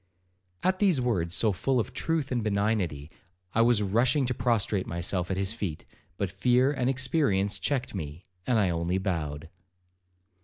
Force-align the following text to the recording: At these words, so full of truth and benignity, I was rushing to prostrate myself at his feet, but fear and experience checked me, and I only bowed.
At 0.63 0.79
these 0.79 0.99
words, 0.99 1.35
so 1.35 1.51
full 1.51 1.79
of 1.79 1.93
truth 1.93 2.31
and 2.31 2.43
benignity, 2.43 3.11
I 3.53 3.61
was 3.61 3.83
rushing 3.83 4.25
to 4.25 4.33
prostrate 4.33 4.87
myself 4.87 5.29
at 5.29 5.37
his 5.37 5.53
feet, 5.53 5.85
but 6.17 6.31
fear 6.31 6.71
and 6.71 6.89
experience 6.89 7.59
checked 7.59 7.93
me, 7.93 8.25
and 8.47 8.57
I 8.57 8.71
only 8.71 8.97
bowed. 8.97 9.49